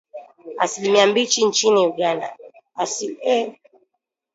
[0.57, 2.35] Asilimia mbili nchini Uganda